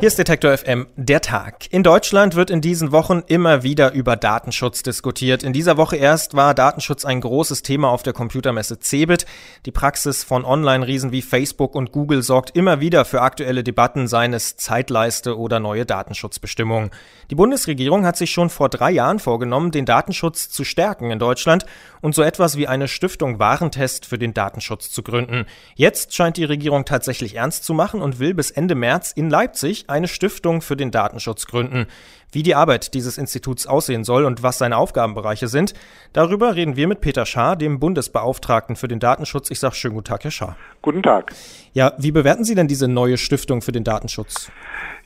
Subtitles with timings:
[0.00, 1.72] Hier ist Detektor FM, der Tag.
[1.72, 5.42] In Deutschland wird in diesen Wochen immer wieder über Datenschutz diskutiert.
[5.42, 9.24] In dieser Woche erst war Datenschutz ein großes Thema auf der Computermesse CeBIT.
[9.64, 14.34] Die Praxis von Online-Riesen wie Facebook und Google sorgt immer wieder für aktuelle Debatten, seien
[14.34, 16.90] es Zeitleiste oder neue Datenschutzbestimmungen.
[17.30, 21.64] Die Bundesregierung hat sich schon vor drei Jahren vorgenommen, den Datenschutz zu stärken in Deutschland
[22.02, 25.46] und so etwas wie eine Stiftung Warentest für den Datenschutz zu gründen.
[25.76, 29.83] Jetzt scheint die Regierung tatsächlich ernst zu machen und will bis Ende März in Leipzig
[29.88, 31.86] eine Stiftung für den Datenschutz gründen.
[32.32, 35.74] Wie die Arbeit dieses Instituts aussehen soll und was seine Aufgabenbereiche sind,
[36.12, 39.50] darüber reden wir mit Peter Schaar, dem Bundesbeauftragten für den Datenschutz.
[39.50, 40.56] Ich sage schönen guten Tag, Herr Schaar.
[40.82, 41.32] Guten Tag.
[41.72, 44.50] Ja, wie bewerten Sie denn diese neue Stiftung für den Datenschutz?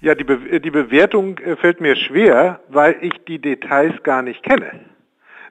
[0.00, 4.42] Ja, die, Be die Bewertung äh, fällt mir schwer, weil ich die Details gar nicht
[4.42, 4.80] kenne.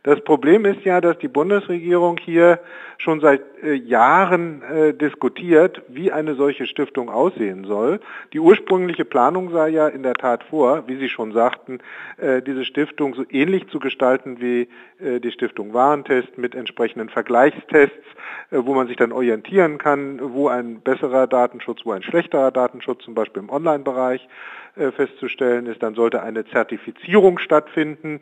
[0.07, 2.61] Das Problem ist ja, dass die Bundesregierung hier
[2.97, 7.99] schon seit äh, Jahren äh, diskutiert, wie eine solche Stiftung aussehen soll.
[8.31, 11.79] Die ursprüngliche Planung sah ja in der Tat vor, wie Sie schon sagten,
[12.15, 14.69] äh, diese Stiftung so ähnlich zu gestalten wie
[15.01, 18.07] äh, die Stiftung Warentest mit entsprechenden Vergleichstests,
[18.51, 23.03] äh, wo man sich dann orientieren kann, wo ein besserer Datenschutz, wo ein schlechterer Datenschutz,
[23.03, 24.25] zum Beispiel im Online-Bereich,
[24.95, 25.81] festzustellen ist.
[25.83, 28.21] Dann sollte eine Zertifizierung stattfinden,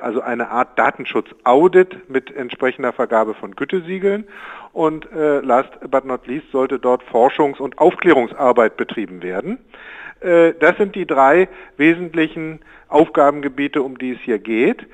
[0.00, 3.86] also eine Art Datenschutz-Audit mit entsprechender Vergabe von Gütesiegeln.
[3.86, 4.24] Siegeln.
[4.72, 9.58] Und äh, last but not least sollte dort Forschungs- und Aufklärungsarbeit betrieben werden.
[10.20, 14.86] Äh, das sind die drei wesentlichen Aufgabengebiete, um die es hier geht.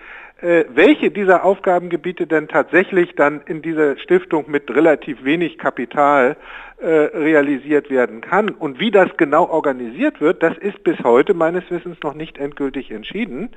[0.43, 6.37] Äh, welche dieser Aufgabengebiete denn tatsächlich dann in dieser Stiftung mit relativ wenig Kapital
[6.79, 11.63] äh, realisiert werden kann und wie das genau organisiert wird, das ist bis heute meines
[11.71, 13.51] Wissens noch nicht endgültig entschieden.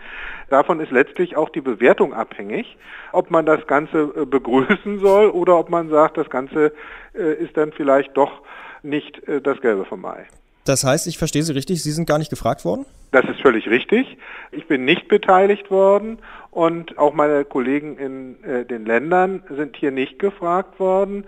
[0.52, 2.78] Davon ist letztlich auch die Bewertung abhängig,
[3.12, 6.72] ob man das Ganze äh, begrüßen soll oder ob man sagt, das Ganze
[7.16, 8.44] äh, ist dann vielleicht doch
[8.84, 10.28] nicht äh, das Gelbe vom Mai.
[10.66, 12.86] Das heißt, ich verstehe Sie richtig, Sie sind gar nicht gefragt worden?
[13.12, 14.18] Das ist völlig richtig.
[14.52, 16.20] Ich bin nicht beteiligt worden
[16.56, 21.26] und auch meine Kollegen in äh, den Ländern sind hier nicht gefragt worden.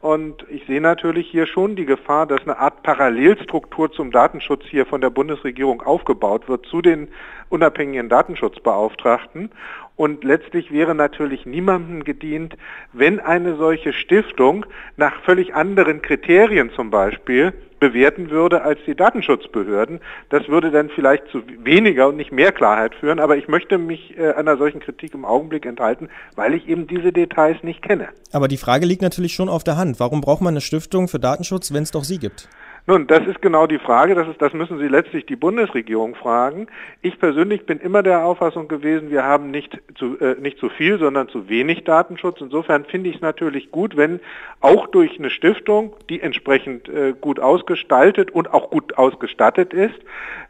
[0.00, 4.86] Und ich sehe natürlich hier schon die Gefahr, dass eine Art Parallelstruktur zum Datenschutz hier
[4.86, 7.08] von der Bundesregierung aufgebaut wird zu den
[7.50, 9.50] unabhängigen Datenschutzbeauftragten.
[9.96, 12.56] Und letztlich wäre natürlich niemandem gedient,
[12.94, 14.64] wenn eine solche Stiftung
[14.96, 20.00] nach völlig anderen Kriterien zum Beispiel bewerten würde als die Datenschutzbehörden.
[20.28, 24.16] Das würde dann vielleicht zu weniger und nicht mehr Klarheit führen, aber ich möchte mich
[24.16, 28.10] äh, einer solchen Kritik im Augenblick enthalten, weil ich eben diese Details nicht kenne.
[28.30, 29.98] Aber die Frage liegt natürlich schon auf der Hand.
[29.98, 32.48] Warum braucht man eine Stiftung für Datenschutz, wenn es doch sie gibt?
[32.86, 36.66] Nun, das ist genau die Frage, das, ist, das müssen Sie letztlich die Bundesregierung fragen.
[37.02, 40.98] Ich persönlich bin immer der Auffassung gewesen, wir haben nicht zu, äh, nicht zu viel,
[40.98, 42.40] sondern zu wenig Datenschutz.
[42.40, 44.18] Insofern finde ich es natürlich gut, wenn
[44.60, 50.00] auch durch eine Stiftung, die entsprechend äh, gut ausgestaltet und auch gut ausgestattet ist,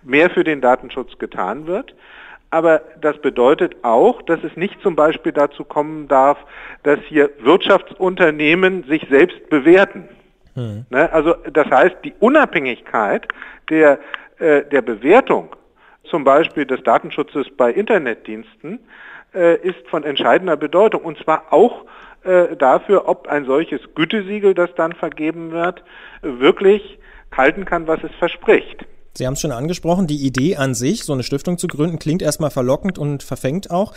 [0.03, 1.95] mehr für den Datenschutz getan wird.
[2.51, 6.39] Aber das bedeutet auch, dass es nicht zum Beispiel dazu kommen darf,
[6.83, 10.09] dass hier Wirtschaftsunternehmen sich selbst bewerten.
[10.57, 10.85] Mhm.
[10.91, 11.13] Ne?
[11.13, 13.29] Also das heißt, die Unabhängigkeit
[13.69, 14.01] der,
[14.39, 15.55] äh, der Bewertung
[16.05, 18.81] zum Beispiel des Datenschutzes bei Internetdiensten
[19.33, 21.85] äh, ist von entscheidender Bedeutung und zwar auch
[22.25, 25.85] äh, dafür, ob ein solches Gütesiegel, das dann vergeben wird,
[26.23, 26.99] wirklich
[27.35, 28.85] halten kann, was es verspricht.
[29.15, 32.23] Sie haben es schon angesprochen, die Idee an sich, so eine Stiftung zu gründen, klingt
[32.23, 33.93] erstmal verlockend und verfängt auch.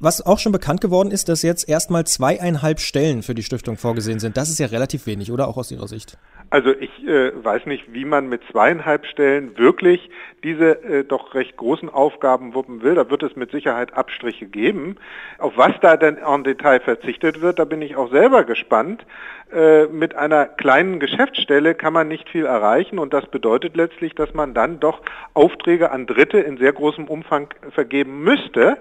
[0.00, 4.20] Was auch schon bekannt geworden ist, dass jetzt erstmal zweieinhalb Stellen für die Stiftung vorgesehen
[4.20, 4.36] sind.
[4.36, 6.16] Das ist ja relativ wenig, oder auch aus Ihrer Sicht?
[6.50, 10.08] Also ich äh, weiß nicht, wie man mit zweieinhalb Stellen wirklich
[10.44, 12.94] diese äh, doch recht großen Aufgaben wuppen will.
[12.94, 14.98] Da wird es mit Sicherheit Abstriche geben.
[15.38, 19.04] Auf was da denn en Detail verzichtet wird, da bin ich auch selber gespannt.
[19.52, 24.32] Äh, mit einer kleinen Geschäftsstelle kann man nicht viel erreichen und das bedeutet letztlich, dass
[24.32, 25.02] man dann doch
[25.34, 28.76] Aufträge an Dritte in sehr großem Umfang vergeben müsste.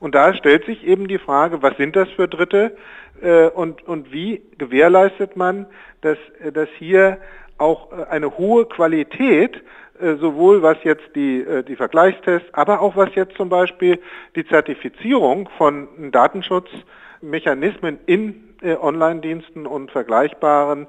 [0.00, 2.76] Und da stellt sich eben die Frage, was sind das für Dritte
[3.20, 5.66] äh, und, und wie gewährleistet man,
[6.00, 7.18] dass, äh, dass hier
[7.56, 9.56] auch äh, eine hohe Qualität
[10.00, 13.98] äh, sowohl was jetzt die, die Vergleichstests, aber auch was jetzt zum Beispiel
[14.36, 20.88] die Zertifizierung von Datenschutzmechanismen in Online-Diensten und vergleichbaren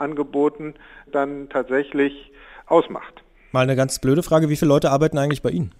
[0.00, 0.74] Angeboten
[1.12, 2.32] dann tatsächlich
[2.66, 3.22] ausmacht.
[3.52, 5.72] Mal eine ganz blöde Frage, wie viele Leute arbeiten eigentlich bei Ihnen?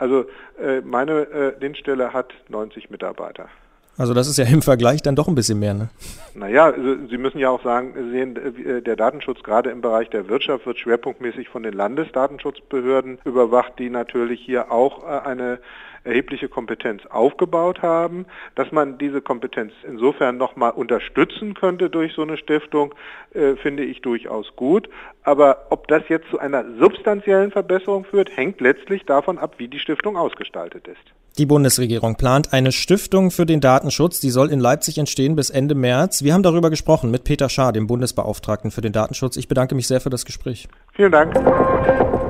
[0.00, 0.24] Also
[0.58, 3.50] äh, meine äh, Dienststelle hat 90 Mitarbeiter.
[3.98, 5.88] Also das ist ja im Vergleich dann doch ein bisschen mehr, ne?
[6.34, 10.28] Naja, also Sie müssen ja auch sagen, sehen, äh, der Datenschutz gerade im Bereich der
[10.28, 15.58] Wirtschaft wird schwerpunktmäßig von den Landesdatenschutzbehörden überwacht, die natürlich hier auch äh, eine
[16.04, 18.26] erhebliche Kompetenz aufgebaut haben.
[18.54, 22.94] Dass man diese Kompetenz insofern nochmal unterstützen könnte durch so eine Stiftung,
[23.34, 24.88] äh, finde ich durchaus gut.
[25.22, 29.78] Aber ob das jetzt zu einer substanziellen Verbesserung führt, hängt letztlich davon ab, wie die
[29.78, 31.19] Stiftung ausgestaltet ist.
[31.38, 35.74] Die Bundesregierung plant eine Stiftung für den Datenschutz, die soll in Leipzig entstehen bis Ende
[35.74, 36.22] März.
[36.22, 39.36] Wir haben darüber gesprochen mit Peter Schaar, dem Bundesbeauftragten für den Datenschutz.
[39.36, 40.68] Ich bedanke mich sehr für das Gespräch.
[40.92, 41.34] Vielen Dank.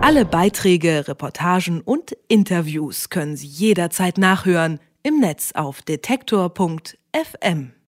[0.02, 7.72] Alle Beiträge, Reportagen und Interviews können Sie jederzeit nachhören im Netz auf detektor.fm.